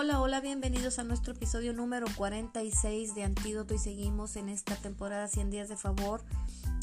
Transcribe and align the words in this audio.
Hola, 0.00 0.20
hola, 0.20 0.40
bienvenidos 0.40 1.00
a 1.00 1.02
nuestro 1.02 1.32
episodio 1.32 1.72
número 1.72 2.06
46 2.16 3.16
de 3.16 3.24
Antídoto 3.24 3.74
y 3.74 3.78
seguimos 3.78 4.36
en 4.36 4.48
esta 4.48 4.76
temporada 4.76 5.26
100 5.26 5.50
días 5.50 5.68
de 5.68 5.76
favor. 5.76 6.22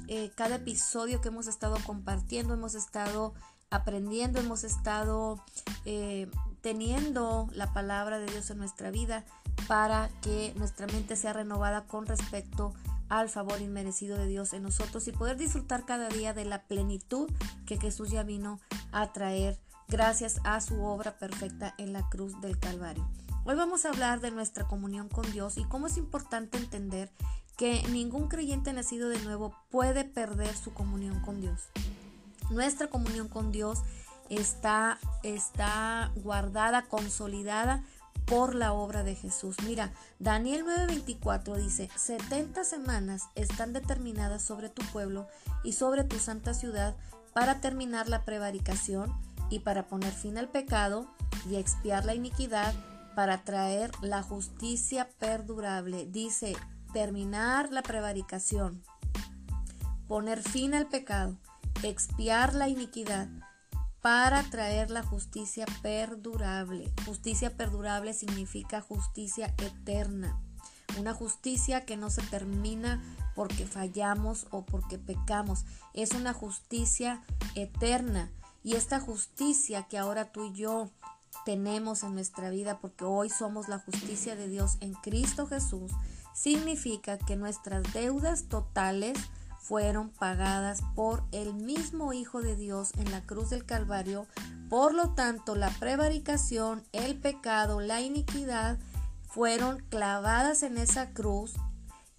Eh, 0.09 0.31
cada 0.35 0.55
episodio 0.55 1.21
que 1.21 1.29
hemos 1.29 1.47
estado 1.47 1.77
compartiendo, 1.85 2.53
hemos 2.53 2.75
estado 2.75 3.33
aprendiendo, 3.69 4.41
hemos 4.41 4.65
estado 4.65 5.41
eh, 5.85 6.29
teniendo 6.59 7.47
la 7.53 7.71
palabra 7.71 8.19
de 8.19 8.25
Dios 8.25 8.49
en 8.49 8.57
nuestra 8.57 8.91
vida 8.91 9.23
para 9.65 10.09
que 10.21 10.53
nuestra 10.57 10.85
mente 10.85 11.15
sea 11.15 11.31
renovada 11.31 11.85
con 11.87 12.07
respecto 12.07 12.73
al 13.07 13.29
favor 13.29 13.61
inmerecido 13.61 14.17
de 14.17 14.27
Dios 14.27 14.51
en 14.51 14.63
nosotros 14.63 15.07
y 15.07 15.13
poder 15.13 15.37
disfrutar 15.37 15.85
cada 15.85 16.09
día 16.09 16.33
de 16.33 16.43
la 16.43 16.63
plenitud 16.63 17.31
que 17.65 17.79
Jesús 17.79 18.11
ya 18.11 18.23
vino 18.23 18.59
a 18.91 19.13
traer 19.13 19.57
gracias 19.87 20.39
a 20.43 20.61
su 20.61 20.83
obra 20.83 21.17
perfecta 21.17 21.73
en 21.77 21.93
la 21.93 22.09
cruz 22.09 22.39
del 22.41 22.59
Calvario. 22.59 23.07
Hoy 23.45 23.55
vamos 23.55 23.85
a 23.85 23.89
hablar 23.89 24.21
de 24.21 24.31
nuestra 24.31 24.65
comunión 24.65 25.07
con 25.09 25.29
Dios 25.31 25.57
y 25.57 25.65
cómo 25.65 25.87
es 25.87 25.97
importante 25.97 26.57
entender 26.57 27.11
que 27.57 27.83
ningún 27.89 28.27
creyente 28.27 28.73
nacido 28.73 29.09
de 29.09 29.19
nuevo 29.19 29.55
puede 29.69 30.03
perder 30.03 30.55
su 30.55 30.73
comunión 30.73 31.21
con 31.21 31.41
Dios. 31.41 31.69
Nuestra 32.49 32.87
comunión 32.87 33.27
con 33.29 33.51
Dios 33.51 33.79
está, 34.29 34.97
está 35.23 36.11
guardada, 36.15 36.83
consolidada 36.87 37.83
por 38.25 38.55
la 38.55 38.73
obra 38.73 39.03
de 39.03 39.15
Jesús. 39.15 39.55
Mira, 39.63 39.93
Daniel 40.19 40.65
9:24 40.65 41.55
dice, 41.57 41.89
70 41.95 42.63
semanas 42.63 43.23
están 43.35 43.71
determinadas 43.71 44.41
sobre 44.41 44.69
tu 44.69 44.81
pueblo 44.91 45.27
y 45.63 45.73
sobre 45.73 46.03
tu 46.03 46.17
santa 46.17 46.53
ciudad 46.53 46.95
para 47.33 47.61
terminar 47.61 48.09
la 48.09 48.25
prevaricación 48.25 49.13
y 49.49 49.59
para 49.59 49.87
poner 49.87 50.11
fin 50.11 50.37
al 50.37 50.49
pecado 50.49 51.07
y 51.49 51.55
expiar 51.55 52.05
la 52.05 52.15
iniquidad, 52.15 52.73
para 53.15 53.43
traer 53.43 53.91
la 54.01 54.21
justicia 54.21 55.09
perdurable. 55.19 56.05
Dice, 56.05 56.55
terminar 56.93 57.71
la 57.71 57.81
prevaricación, 57.81 58.83
poner 60.07 60.43
fin 60.43 60.73
al 60.73 60.87
pecado, 60.87 61.37
expiar 61.83 62.53
la 62.53 62.67
iniquidad, 62.67 63.29
para 64.01 64.43
traer 64.43 64.91
la 64.91 65.01
justicia 65.01 65.65
perdurable. 65.81 66.93
Justicia 67.07 67.57
perdurable 67.57 68.13
significa 68.13 68.79
justicia 68.79 69.55
eterna. 69.57 70.39
Una 70.99 71.15
justicia 71.15 71.85
que 71.85 71.97
no 71.97 72.11
se 72.11 72.21
termina 72.21 73.01
porque 73.33 73.65
fallamos 73.65 74.45
o 74.51 74.63
porque 74.63 74.99
pecamos. 74.99 75.65
Es 75.95 76.11
una 76.11 76.33
justicia 76.33 77.23
eterna 77.55 78.29
y 78.65 78.73
esta 78.73 78.99
justicia 78.99 79.83
que 79.83 79.99
ahora 79.99 80.31
tú 80.31 80.47
y 80.47 80.53
yo 80.53 80.89
tenemos 81.45 82.01
en 82.01 82.15
nuestra 82.15 82.49
vida, 82.49 82.79
porque 82.79 83.05
hoy 83.05 83.29
somos 83.29 83.67
la 83.67 83.77
justicia 83.77 84.35
de 84.35 84.47
Dios 84.47 84.77
en 84.79 84.93
Cristo 84.93 85.45
Jesús, 85.45 85.91
significa 86.33 87.19
que 87.19 87.35
nuestras 87.35 87.93
deudas 87.93 88.45
totales 88.49 89.19
fueron 89.59 90.09
pagadas 90.09 90.81
por 90.95 91.23
el 91.31 91.53
mismo 91.53 92.11
Hijo 92.11 92.41
de 92.41 92.55
Dios 92.55 92.93
en 92.97 93.11
la 93.11 93.21
cruz 93.21 93.51
del 93.51 93.65
Calvario. 93.65 94.25
Por 94.67 94.95
lo 94.95 95.11
tanto, 95.13 95.55
la 95.55 95.69
prevaricación, 95.69 96.83
el 96.91 97.19
pecado, 97.19 97.81
la 97.81 98.01
iniquidad 98.01 98.79
fueron 99.27 99.77
clavadas 99.89 100.63
en 100.63 100.79
esa 100.79 101.11
cruz 101.11 101.53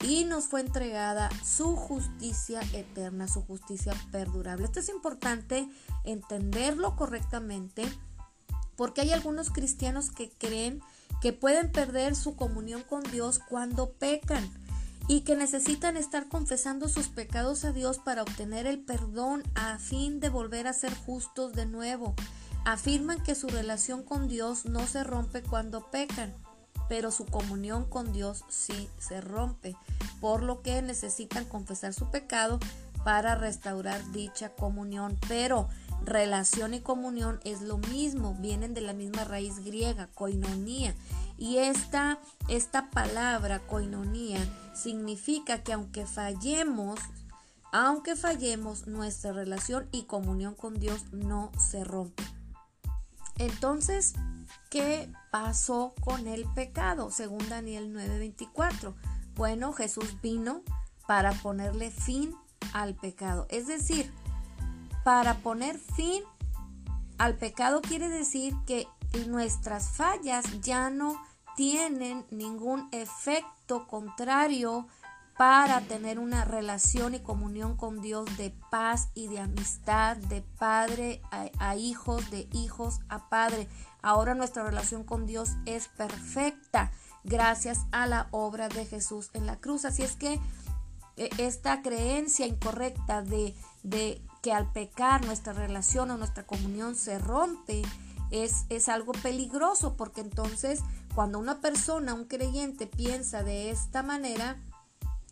y 0.00 0.24
nos 0.24 0.44
fue 0.44 0.60
entregada 0.60 1.30
su 1.44 1.76
justicia 1.76 2.60
eterna, 2.72 3.28
su 3.28 3.42
justicia 3.42 3.94
perdurable. 4.10 4.64
Esto 4.64 4.80
es 4.80 4.88
importante 4.88 5.68
entenderlo 6.04 6.96
correctamente 6.96 7.84
porque 8.76 9.00
hay 9.00 9.12
algunos 9.12 9.50
cristianos 9.50 10.10
que 10.10 10.30
creen 10.30 10.82
que 11.20 11.32
pueden 11.32 11.72
perder 11.72 12.14
su 12.14 12.36
comunión 12.36 12.82
con 12.82 13.02
Dios 13.04 13.38
cuando 13.38 13.90
pecan 13.92 14.48
y 15.08 15.20
que 15.22 15.36
necesitan 15.36 15.96
estar 15.96 16.28
confesando 16.28 16.88
sus 16.88 17.08
pecados 17.08 17.64
a 17.64 17.72
Dios 17.72 17.98
para 17.98 18.22
obtener 18.22 18.66
el 18.66 18.80
perdón 18.80 19.42
a 19.54 19.78
fin 19.78 20.20
de 20.20 20.28
volver 20.28 20.66
a 20.66 20.72
ser 20.72 20.94
justos 20.94 21.52
de 21.52 21.64
nuevo. 21.64 22.14
Afirman 22.64 23.22
que 23.22 23.36
su 23.36 23.46
relación 23.46 24.02
con 24.02 24.28
Dios 24.28 24.66
no 24.66 24.86
se 24.86 25.04
rompe 25.04 25.42
cuando 25.42 25.90
pecan 25.90 26.34
pero 26.88 27.10
su 27.10 27.26
comunión 27.26 27.84
con 27.84 28.12
Dios 28.12 28.44
sí 28.48 28.88
se 28.98 29.20
rompe, 29.20 29.76
por 30.20 30.42
lo 30.42 30.62
que 30.62 30.82
necesitan 30.82 31.44
confesar 31.44 31.92
su 31.92 32.10
pecado 32.10 32.58
para 33.04 33.36
restaurar 33.36 34.00
dicha 34.12 34.50
comunión. 34.50 35.16
Pero 35.28 35.68
relación 36.04 36.74
y 36.74 36.80
comunión 36.80 37.40
es 37.44 37.62
lo 37.62 37.78
mismo, 37.78 38.34
vienen 38.40 38.74
de 38.74 38.80
la 38.80 38.92
misma 38.92 39.24
raíz 39.24 39.60
griega, 39.64 40.08
koinonía. 40.14 40.94
Y 41.38 41.58
esta, 41.58 42.18
esta 42.48 42.90
palabra, 42.90 43.60
koinonía, 43.60 44.40
significa 44.74 45.62
que 45.62 45.72
aunque 45.72 46.06
fallemos, 46.06 46.98
aunque 47.72 48.16
fallemos, 48.16 48.86
nuestra 48.86 49.32
relación 49.32 49.88
y 49.92 50.04
comunión 50.04 50.54
con 50.54 50.78
Dios 50.78 51.12
no 51.12 51.52
se 51.58 51.84
rompe. 51.84 52.24
Entonces, 53.38 54.14
¿Qué 54.70 55.12
pasó 55.30 55.94
con 56.00 56.26
el 56.26 56.44
pecado? 56.54 57.10
Según 57.10 57.48
Daniel 57.48 57.92
9:24. 57.92 58.94
Bueno, 59.34 59.72
Jesús 59.72 60.20
vino 60.20 60.62
para 61.06 61.32
ponerle 61.32 61.90
fin 61.90 62.34
al 62.72 62.94
pecado. 62.94 63.46
Es 63.50 63.66
decir, 63.66 64.12
para 65.04 65.38
poner 65.38 65.78
fin 65.78 66.22
al 67.18 67.36
pecado 67.36 67.80
quiere 67.80 68.08
decir 68.08 68.54
que 68.66 68.86
nuestras 69.28 69.90
fallas 69.90 70.44
ya 70.60 70.90
no 70.90 71.16
tienen 71.56 72.26
ningún 72.30 72.88
efecto 72.92 73.86
contrario 73.86 74.86
para 75.38 75.80
tener 75.82 76.18
una 76.18 76.44
relación 76.44 77.14
y 77.14 77.20
comunión 77.20 77.76
con 77.76 78.00
Dios 78.00 78.36
de 78.38 78.54
paz 78.70 79.10
y 79.14 79.28
de 79.28 79.40
amistad, 79.40 80.16
de 80.16 80.42
padre 80.42 81.20
a, 81.30 81.48
a, 81.58 81.76
hijos, 81.76 82.30
de 82.30 82.48
hijos 82.52 83.00
a 83.08 83.28
padre. 83.28 83.68
Ahora 84.06 84.36
nuestra 84.36 84.62
relación 84.62 85.02
con 85.02 85.26
Dios 85.26 85.56
es 85.64 85.88
perfecta 85.88 86.92
gracias 87.24 87.86
a 87.90 88.06
la 88.06 88.28
obra 88.30 88.68
de 88.68 88.86
Jesús 88.86 89.30
en 89.32 89.46
la 89.46 89.56
cruz. 89.58 89.84
Así 89.84 90.04
es 90.04 90.14
que 90.14 90.38
e, 91.16 91.28
esta 91.38 91.82
creencia 91.82 92.46
incorrecta 92.46 93.22
de, 93.22 93.52
de 93.82 94.22
que 94.42 94.52
al 94.52 94.70
pecar 94.70 95.26
nuestra 95.26 95.54
relación 95.54 96.12
o 96.12 96.18
nuestra 96.18 96.46
comunión 96.46 96.94
se 96.94 97.18
rompe 97.18 97.82
es, 98.30 98.66
es 98.68 98.88
algo 98.88 99.10
peligroso 99.10 99.96
porque 99.96 100.20
entonces 100.20 100.82
cuando 101.16 101.40
una 101.40 101.60
persona, 101.60 102.14
un 102.14 102.26
creyente 102.26 102.86
piensa 102.86 103.42
de 103.42 103.72
esta 103.72 104.04
manera, 104.04 104.56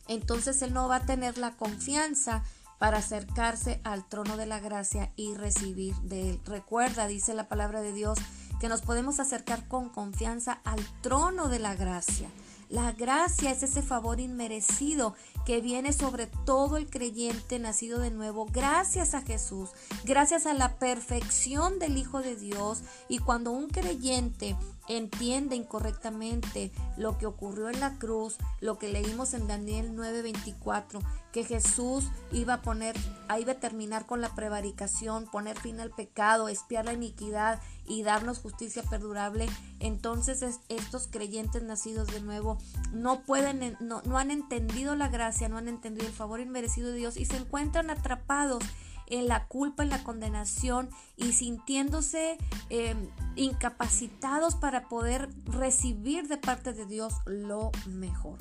entonces 0.08 0.60
él 0.62 0.74
no 0.74 0.88
va 0.88 0.96
a 0.96 1.06
tener 1.06 1.38
la 1.38 1.56
confianza 1.56 2.42
para 2.78 2.98
acercarse 2.98 3.80
al 3.84 4.04
trono 4.08 4.36
de 4.36 4.46
la 4.46 4.58
gracia 4.58 5.12
y 5.14 5.34
recibir 5.34 5.94
de 6.02 6.30
él. 6.30 6.40
Recuerda, 6.44 7.06
dice 7.06 7.34
la 7.34 7.48
palabra 7.48 7.80
de 7.80 7.92
Dios, 7.92 8.18
que 8.64 8.70
nos 8.70 8.80
podemos 8.80 9.20
acercar 9.20 9.68
con 9.68 9.90
confianza 9.90 10.62
al 10.64 10.80
trono 11.02 11.50
de 11.50 11.58
la 11.58 11.74
gracia. 11.74 12.30
La 12.70 12.92
gracia 12.92 13.50
es 13.50 13.62
ese 13.62 13.82
favor 13.82 14.20
inmerecido 14.20 15.14
que 15.44 15.60
viene 15.60 15.92
sobre 15.92 16.28
todo 16.46 16.78
el 16.78 16.88
creyente 16.88 17.58
nacido 17.58 17.98
de 17.98 18.10
nuevo 18.10 18.46
gracias 18.46 19.12
a 19.12 19.20
Jesús, 19.20 19.68
gracias 20.04 20.46
a 20.46 20.54
la 20.54 20.78
perfección 20.78 21.78
del 21.78 21.98
Hijo 21.98 22.22
de 22.22 22.36
Dios. 22.36 22.80
Y 23.06 23.18
cuando 23.18 23.50
un 23.50 23.68
creyente 23.68 24.56
entiende 24.88 25.56
incorrectamente 25.56 26.72
lo 26.96 27.18
que 27.18 27.26
ocurrió 27.26 27.68
en 27.68 27.80
la 27.80 27.98
cruz, 27.98 28.36
lo 28.60 28.78
que 28.78 28.88
leímos 28.88 29.34
en 29.34 29.46
Daniel 29.46 29.94
9:24, 29.94 31.00
que 31.32 31.44
Jesús 31.44 32.04
iba 32.32 32.54
a 32.54 32.62
poner, 32.62 32.96
iba 33.38 33.52
a 33.52 33.60
terminar 33.60 34.06
con 34.06 34.20
la 34.20 34.34
prevaricación, 34.34 35.26
poner 35.26 35.58
fin 35.58 35.80
al 35.80 35.90
pecado, 35.90 36.48
espiar 36.48 36.84
la 36.84 36.92
iniquidad 36.92 37.60
y 37.86 38.02
darnos 38.02 38.38
justicia 38.38 38.82
perdurable, 38.82 39.48
entonces 39.80 40.60
estos 40.68 41.08
creyentes 41.08 41.62
nacidos 41.62 42.08
de 42.08 42.20
nuevo 42.20 42.58
no 42.92 43.22
pueden, 43.22 43.76
no 43.80 44.18
han 44.18 44.30
entendido 44.30 44.94
la 44.94 45.08
gracia, 45.08 45.48
no 45.48 45.58
han 45.58 45.68
entendido 45.68 46.06
el 46.06 46.12
favor 46.12 46.40
inmerecido 46.40 46.92
de 46.92 46.98
Dios 46.98 47.16
y 47.16 47.24
se 47.24 47.36
encuentran 47.36 47.90
atrapados 47.90 48.62
en 49.06 49.28
la 49.28 49.46
culpa, 49.46 49.82
en 49.82 49.90
la 49.90 50.02
condenación 50.02 50.90
y 51.16 51.32
sintiéndose 51.32 52.38
em, 52.70 53.08
incapacitados 53.36 54.54
para 54.54 54.88
poder 54.88 55.28
recibir 55.44 56.28
de 56.28 56.36
parte 56.36 56.72
de 56.72 56.86
Dios 56.86 57.14
lo 57.26 57.70
mejor. 57.86 58.38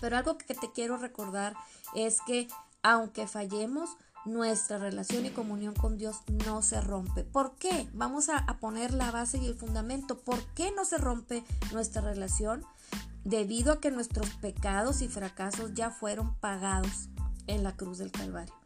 Pero 0.00 0.16
algo 0.16 0.38
que 0.38 0.54
te 0.54 0.70
quiero 0.72 0.96
recordar 0.96 1.54
es 1.94 2.20
que 2.26 2.48
aunque 2.82 3.26
fallemos, 3.26 3.90
nuestra 4.24 4.78
relación 4.78 5.26
y 5.26 5.30
comunión 5.30 5.74
con 5.74 5.96
Dios 5.96 6.18
no 6.44 6.62
se 6.62 6.80
rompe. 6.80 7.24
¿Por 7.24 7.56
qué? 7.56 7.88
Vamos 7.92 8.28
a, 8.28 8.38
a, 8.38 8.58
poner 8.58 8.92
la 8.92 9.10
base 9.10 9.38
y 9.38 9.46
el 9.46 9.54
fundamento. 9.54 10.18
¿Por 10.18 10.44
qué 10.54 10.70
no 10.72 10.84
se 10.84 10.98
rompe 10.98 11.44
nuestra 11.72 12.02
relación? 12.02 12.64
Debido 13.24 13.72
a 13.72 13.80
que 13.80 13.90
nuestros 13.90 14.28
pecados 14.34 15.02
y 15.02 15.08
fracasos 15.08 15.74
ya 15.74 15.90
fueron 15.90 16.34
pagados 16.36 17.08
en 17.46 17.64
la 17.64 17.76
cruz 17.76 17.98
del 17.98 18.12
Calvario. 18.12 18.57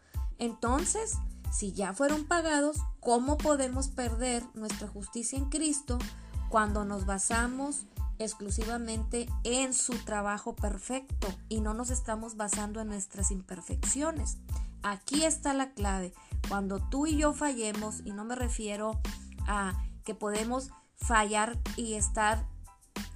Entonces, 0.43 1.19
si 1.53 1.73
ya 1.73 1.95
fueron 1.95 2.25
pagados, 2.25 2.79
¿cómo 2.99 3.39
podemos 3.39 3.87
perder 3.87 4.43
nuestra 4.55 4.89
justicia 4.89 5.39
en 5.39 5.45
Cristo 5.51 6.01
cuando 6.49 6.85
nos 6.85 7.07
basamos 7.07 7.87
exclusivamente 8.19 9.29
en 9.45 9.73
su 9.73 9.93
trabajo 10.05 10.57
perfecto 10.57 11.29
y 11.49 11.61
no 11.61 11.75
nos 11.75 11.91
estamos 11.91 12.37
basando 12.37 12.81
en 12.81 12.89
nuestras 12.89 13.31
imperfecciones. 13.31 14.39
Aquí 14.83 15.25
está 15.25 15.55
la 15.55 15.71
clave. 15.75 16.13
Cuando 16.49 16.81
tú 16.81 17.07
y 17.07 17.17
yo 17.17 17.33
fallemos, 17.33 18.01
y 18.05 18.13
no 18.13 18.25
me 18.25 18.35
refiero 18.35 19.01
a 19.47 19.81
que 20.05 20.17
podemos 20.17 20.71
fallar 20.97 21.57
y 21.77 21.95
estar 21.95 22.49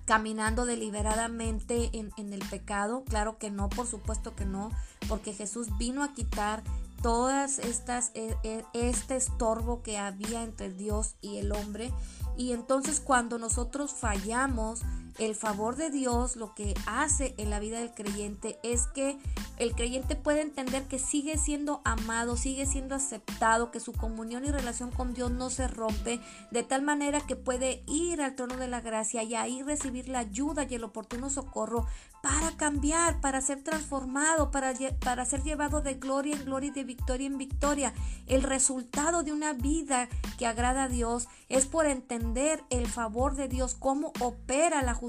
caminando 0.05 0.65
deliberadamente 0.65 1.91
en, 1.93 2.33
el 2.33 2.49
pecado, 2.49 3.03
claro 3.05 3.39
que 3.39 3.51
no, 3.51 3.69
por 3.69 3.89
supuesto 3.89 4.37
que 4.37 4.45
no, 4.45 4.71
porque 5.09 5.35
Jesús 5.35 5.77
vino 5.79 6.05
a 6.05 6.13
quitar 6.13 6.63
todas 7.07 7.61
estas 7.61 8.11
e, 8.15 8.37
e, 8.43 8.65
este 8.73 9.15
estorbo 9.15 9.81
que 9.81 9.97
había 9.97 10.43
entre 10.43 10.73
Dios 10.73 11.15
y 11.21 11.37
el 11.37 11.53
hombre. 11.53 11.93
Y 12.37 12.51
entonces 12.51 12.99
cuando 12.99 13.39
nosotros 13.39 13.93
fallamos 13.93 14.83
el 15.19 15.35
favor 15.35 15.77
de 15.77 15.91
Dios 15.91 16.37
lo 16.37 16.55
que 16.55 16.75
hace 16.87 17.35
en 17.39 17.51
la 17.51 17.59
vida 17.59 17.79
del 17.79 17.93
creyente 17.93 18.59
es 18.63 18.87
que 18.89 19.19
el 19.57 19.75
creyente 19.75 20.17
puede 20.17 20.43
entender 20.43 20.85
que 20.85 20.99
sigue 20.99 21.39
siendo 21.39 21.81
amado, 21.85 22.37
sigue 22.37 22.67
siendo 22.67 22.95
aceptado, 22.95 23.71
que 23.71 23.81
su 23.81 23.93
comunión 23.93 24.45
y 24.45 24.51
relación 24.51 24.91
con 24.91 25.15
Dios 25.15 25.31
no 25.31 25.49
se 25.49 25.67
rompe, 25.67 26.21
de 26.51 26.63
tal 26.63 26.83
manera 26.83 27.21
que 27.23 27.37
puede 27.37 27.83
ir 27.87 28.21
al 28.21 28.35
trono 28.35 28.57
de 28.57 28.69
la 28.69 28.83
gracia 28.83 29.23
y 29.23 29.35
ahí 29.35 29.63
recibir 29.63 30.09
la 30.09 30.19
ayuda 30.21 30.67
y 30.69 30.75
el 30.75 30.85
oportuno 30.85 31.31
socorro 31.31 31.87
para 32.23 32.57
cambiar, 32.57 33.21
para 33.21 33.41
ser 33.41 33.63
transformado, 33.63 34.51
para, 34.51 34.75
para 35.01 35.25
ser 35.25 35.43
llevado 35.43 35.81
de 35.81 35.95
gloria 35.95 36.35
en 36.35 36.45
gloria 36.45 36.69
y 36.69 36.73
de 36.73 36.85
victoria 36.85 37.27
en 37.27 37.39
victoria. 37.39 37.95
El 38.27 38.43
resultado 38.43 39.23
de 39.23 39.33
una 39.33 39.53
vida 39.53 40.09
que 40.39 40.47
agrada 40.47 40.85
a 40.85 40.89
Dios 40.89 41.29
es 41.49 41.67
por 41.67 41.87
entender 41.87 42.63
el 42.69 42.89
favor 42.89 43.37
de 43.37 43.49
Dios, 43.49 43.75
cómo 43.79 44.13
opera 44.21 44.83
la 44.83 44.93
justicia 44.93 45.06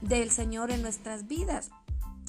del 0.00 0.30
Señor 0.30 0.70
en 0.70 0.82
nuestras 0.82 1.26
vidas. 1.26 1.70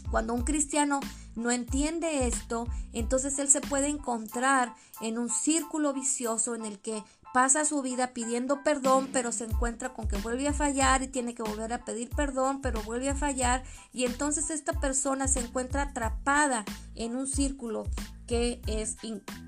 Cuando 0.09 0.33
un 0.33 0.41
cristiano 0.41 0.99
no 1.35 1.51
entiende 1.51 2.27
esto, 2.27 2.67
entonces 2.91 3.39
él 3.39 3.47
se 3.47 3.61
puede 3.61 3.87
encontrar 3.87 4.75
en 4.99 5.17
un 5.17 5.29
círculo 5.29 5.93
vicioso 5.93 6.53
en 6.55 6.65
el 6.65 6.79
que 6.79 7.03
pasa 7.33 7.63
su 7.63 7.81
vida 7.81 8.13
pidiendo 8.13 8.61
perdón, 8.61 9.09
pero 9.13 9.31
se 9.31 9.45
encuentra 9.45 9.93
con 9.93 10.07
que 10.07 10.17
vuelve 10.17 10.47
a 10.47 10.53
fallar 10.53 11.01
y 11.01 11.07
tiene 11.07 11.33
que 11.33 11.43
volver 11.43 11.71
a 11.71 11.85
pedir 11.85 12.09
perdón, 12.09 12.61
pero 12.61 12.81
vuelve 12.83 13.09
a 13.09 13.15
fallar 13.15 13.63
y 13.93 14.05
entonces 14.05 14.49
esta 14.49 14.73
persona 14.73 15.29
se 15.29 15.39
encuentra 15.39 15.83
atrapada 15.83 16.65
en 16.95 17.15
un 17.15 17.27
círculo 17.27 17.85
que 18.27 18.61
es, 18.67 18.97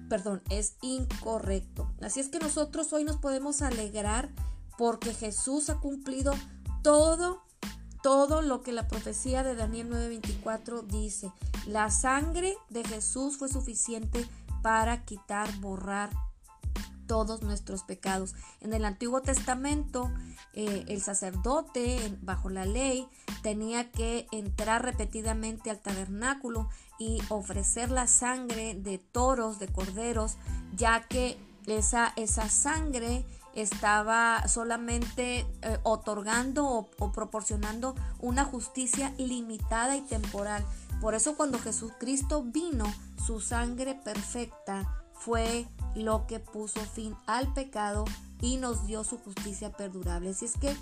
perdón, 0.09 0.41
es 0.49 0.75
incorrecto. 0.81 1.93
Así 2.01 2.19
es 2.19 2.29
que 2.29 2.39
nosotros 2.39 2.91
hoy 2.93 3.03
nos 3.03 3.17
podemos 3.17 3.61
alegrar 3.61 4.29
porque 4.77 5.13
Jesús 5.13 5.69
ha 5.69 5.75
cumplido 5.75 6.33
todo 6.83 7.41
todo 8.03 8.41
lo 8.41 8.61
que 8.61 8.73
la 8.73 8.87
profecía 8.89 9.43
de 9.43 9.55
Daniel 9.55 9.89
9:24 9.89 10.81
dice. 10.83 11.31
La 11.65 11.89
sangre 11.89 12.55
de 12.69 12.83
Jesús 12.83 13.37
fue 13.37 13.47
suficiente 13.47 14.27
para 14.61 15.05
quitar, 15.05 15.49
borrar 15.61 16.09
todos 17.07 17.41
nuestros 17.43 17.83
pecados. 17.83 18.35
En 18.59 18.73
el 18.73 18.83
Antiguo 18.83 19.21
Testamento, 19.21 20.11
eh, 20.53 20.83
el 20.89 21.01
sacerdote, 21.01 22.17
bajo 22.21 22.49
la 22.49 22.65
ley, 22.65 23.07
tenía 23.41 23.89
que 23.91 24.27
entrar 24.31 24.83
repetidamente 24.83 25.69
al 25.69 25.79
tabernáculo 25.79 26.69
y 26.99 27.21
ofrecer 27.29 27.89
la 27.89 28.07
sangre 28.07 28.75
de 28.75 28.97
toros, 28.97 29.59
de 29.59 29.69
corderos, 29.69 30.35
ya 30.75 31.07
que 31.07 31.37
esa, 31.67 32.11
esa 32.17 32.49
sangre 32.49 33.25
estaba 33.55 34.47
solamente 34.47 35.45
eh, 35.61 35.79
otorgando 35.83 36.65
o, 36.65 36.89
o 36.99 37.11
proporcionando 37.11 37.95
una 38.19 38.45
justicia 38.45 39.13
limitada 39.17 39.95
y 39.95 40.01
temporal. 40.01 40.65
Por 41.01 41.15
eso 41.15 41.35
cuando 41.35 41.59
Jesucristo 41.59 42.43
vino, 42.43 42.85
su 43.25 43.39
sangre 43.41 43.95
perfecta 43.95 45.03
fue 45.13 45.67
lo 45.95 46.27
que 46.27 46.39
puso 46.39 46.81
fin 46.81 47.15
al 47.27 47.53
pecado 47.53 48.05
y 48.41 48.57
nos 48.57 48.85
dio 48.85 49.03
su 49.03 49.17
justicia 49.17 49.71
perdurable. 49.71 50.31
Así 50.31 50.45
es 50.45 50.57
que 50.57 50.75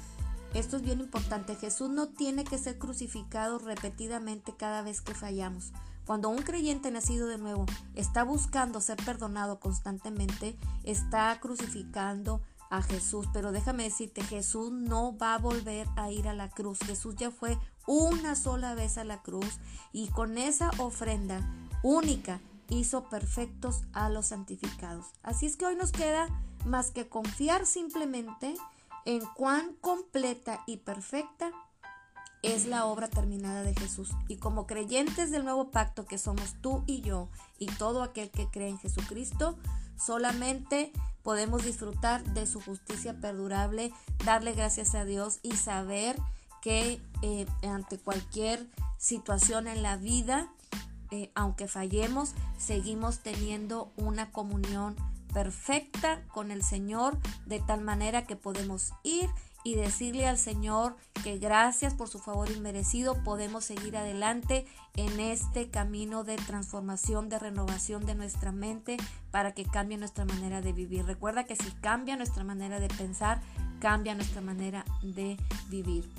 esto 0.53 0.77
es 0.77 0.83
bien 0.83 1.00
importante. 1.00 1.56
Jesús 1.56 1.89
no 1.89 2.09
tiene 2.09 2.44
que 2.44 2.57
ser 2.57 2.77
crucificado 2.77 3.59
repetidamente 3.59 4.53
cada 4.57 4.81
vez 4.81 5.01
que 5.01 5.13
fallamos. 5.13 5.71
Cuando 6.06 6.29
un 6.29 6.41
creyente 6.41 6.91
nacido 6.91 7.27
de 7.27 7.38
nuevo 7.38 7.65
está 7.95 8.23
buscando 8.23 8.81
ser 8.81 8.97
perdonado 8.97 9.59
constantemente, 9.59 10.57
está 10.83 11.39
crucificando 11.39 12.41
a 12.71 12.81
Jesús. 12.81 13.27
Pero 13.31 13.51
déjame 13.51 13.83
decirte, 13.83 14.23
Jesús 14.23 14.71
no 14.71 15.15
va 15.15 15.35
a 15.35 15.38
volver 15.38 15.88
a 15.95 16.09
ir 16.09 16.27
a 16.27 16.33
la 16.33 16.50
cruz. 16.50 16.79
Jesús 16.79 17.15
ya 17.15 17.29
fue 17.29 17.59
una 17.85 18.35
sola 18.35 18.73
vez 18.73 18.97
a 18.97 19.03
la 19.03 19.21
cruz 19.21 19.59
y 19.91 20.07
con 20.09 20.39
esa 20.39 20.71
ofrenda 20.79 21.47
única 21.83 22.41
hizo 22.69 23.09
perfectos 23.09 23.83
a 23.94 24.09
los 24.09 24.27
santificados. 24.27 25.06
Así 25.21 25.45
es 25.45 25.57
que 25.57 25.65
hoy 25.65 25.75
nos 25.75 25.91
queda 25.91 26.27
más 26.65 26.91
que 26.91 27.07
confiar 27.07 27.65
simplemente 27.65 28.56
en 29.06 29.21
cuán 29.35 29.75
completa 29.81 30.63
y 30.65 30.77
perfecta 30.77 31.51
es 32.44 32.65
la 32.65 32.85
obra 32.85 33.09
terminada 33.09 33.62
de 33.63 33.75
Jesús. 33.75 34.12
Y 34.27 34.38
como 34.38 34.65
creyentes 34.65 35.31
del 35.31 35.44
nuevo 35.44 35.69
pacto 35.69 36.06
que 36.06 36.18
somos 36.18 36.56
tú 36.62 36.83
y 36.88 37.01
yo 37.01 37.29
y 37.59 37.68
todo 37.68 38.03
aquel 38.03 38.31
que 38.31 38.47
cree 38.50 38.69
en 38.69 38.79
Jesucristo, 38.79 39.57
solamente 40.06 40.92
podemos 41.24 41.63
disfrutar 41.63 42.24
de 42.33 42.45
su 42.48 42.59
justicia 42.62 43.13
perdurable, 43.19 43.94
darle 44.25 44.53
gracias 44.53 44.95
a 44.95 45.06
Dios 45.06 45.39
y 45.44 45.51
saber 45.53 46.18
que 46.62 47.01
eh, 47.21 47.45
ante 47.63 47.98
cualquier 47.98 48.68
situación 48.98 49.68
en 49.68 49.83
la 49.83 49.98
vida, 49.98 50.51
eh, 51.12 51.31
aunque 51.36 51.68
fallemos, 51.68 52.33
seguimos 52.57 53.19
teniendo 53.19 53.92
una 53.98 54.31
comunión 54.31 54.95
perfecta 55.33 56.21
con 56.27 56.51
el 56.51 56.63
Señor, 56.63 57.18
de 57.45 57.59
tal 57.59 57.81
manera 57.81 58.25
que 58.25 58.36
podemos 58.36 58.94
ir 59.04 59.30
y 59.63 59.75
decirle 59.75 60.28
al 60.28 60.38
Señor 60.38 60.96
que 61.24 61.38
gracias 61.38 61.94
por 61.94 62.08
su 62.08 62.19
favor 62.19 62.50
inmerecido 62.50 63.24
podemos 63.24 63.66
seguir 63.66 63.98
adelante 63.98 64.66
en 64.96 65.19
este 65.19 65.69
camino 65.69 66.24
de 66.24 66.36
transformación, 66.36 67.30
de 67.30 67.40
renovación 67.40 68.06
de 68.06 68.16
nuestra 68.16 68.52
mente 68.52 68.98
para 69.30 69.54
que 69.54 69.66
cambie 69.66 69.98
nuestra 69.98 70.25
manera 70.25 70.62
de 70.62 70.74
vivir. 70.74 71.06
Recuerda 71.06 71.45
que 71.45 71.56
si 71.56 71.71
cambia 71.81 72.16
nuestra 72.16 72.44
manera 72.44 72.80
de 72.80 72.88
pensar, 72.88 73.42
cambia 73.80 74.16
nuestra 74.16 74.42
manera 74.42 74.85
de 75.02 75.38
vivir. 75.69 76.09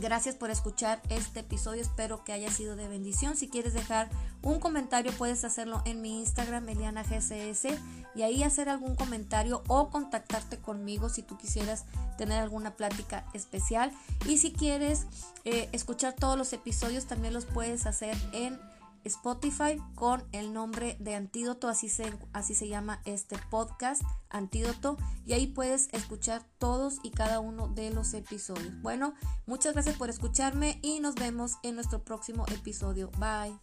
Gracias 0.00 0.34
por 0.34 0.50
escuchar 0.50 1.00
este 1.08 1.40
episodio, 1.40 1.80
espero 1.80 2.22
que 2.22 2.32
haya 2.32 2.50
sido 2.50 2.76
de 2.76 2.86
bendición. 2.86 3.34
Si 3.34 3.48
quieres 3.48 3.72
dejar 3.72 4.10
un 4.42 4.60
comentario 4.60 5.10
puedes 5.12 5.42
hacerlo 5.44 5.80
en 5.86 6.02
mi 6.02 6.18
Instagram, 6.20 6.68
Eliana 6.68 7.02
GCS, 7.02 7.68
y 8.14 8.22
ahí 8.22 8.42
hacer 8.42 8.68
algún 8.68 8.94
comentario 8.94 9.62
o 9.68 9.88
contactarte 9.88 10.58
conmigo 10.58 11.08
si 11.08 11.22
tú 11.22 11.38
quisieras 11.38 11.84
tener 12.18 12.42
alguna 12.42 12.76
plática 12.76 13.24
especial. 13.32 13.90
Y 14.26 14.36
si 14.36 14.52
quieres 14.52 15.06
eh, 15.44 15.70
escuchar 15.72 16.12
todos 16.12 16.36
los 16.36 16.52
episodios, 16.52 17.06
también 17.06 17.32
los 17.32 17.46
puedes 17.46 17.86
hacer 17.86 18.16
en 18.32 18.58
Spotify 19.06 19.80
con 19.94 20.24
el 20.32 20.52
nombre 20.52 20.96
de 21.00 21.14
Antídoto, 21.14 21.68
así 21.68 21.88
se, 21.88 22.12
así 22.32 22.54
se 22.54 22.68
llama 22.68 23.00
este 23.04 23.36
podcast, 23.50 24.02
Antídoto, 24.28 24.96
y 25.24 25.32
ahí 25.32 25.46
puedes 25.46 25.88
escuchar 25.92 26.42
todos 26.58 26.98
y 27.02 27.10
cada 27.10 27.40
uno 27.40 27.68
de 27.68 27.90
los 27.90 28.14
episodios. 28.14 28.80
Bueno, 28.82 29.14
muchas 29.46 29.72
gracias 29.74 29.96
por 29.96 30.10
escucharme 30.10 30.78
y 30.82 31.00
nos 31.00 31.14
vemos 31.14 31.56
en 31.62 31.76
nuestro 31.76 32.04
próximo 32.04 32.44
episodio. 32.48 33.10
Bye. 33.18 33.56